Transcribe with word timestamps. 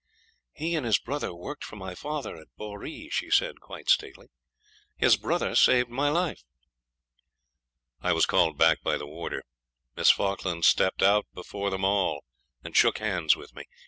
'He 0.53 0.73
and 0.73 0.83
his 0.83 0.97
brother 0.97 1.31
worked 1.31 1.63
for 1.63 1.75
my 1.75 1.93
father 1.93 2.35
at 2.35 2.47
Boree,' 2.57 3.11
she 3.11 3.29
said, 3.29 3.59
quite 3.61 3.87
stately. 3.87 4.29
'His 4.97 5.15
brother 5.15 5.53
saved 5.53 5.89
my 5.89 6.09
life.' 6.09 6.41
I 8.01 8.11
was 8.11 8.25
called 8.25 8.57
back 8.57 8.81
by 8.81 8.97
the 8.97 9.05
warder. 9.05 9.43
Miss 9.95 10.09
Falkland 10.09 10.65
stepped 10.65 11.03
out 11.03 11.27
before 11.35 11.69
them 11.69 11.85
all, 11.85 12.23
and 12.63 12.75
shook 12.75 12.97
hands 12.97 13.35
with 13.35 13.53
me. 13.53 13.65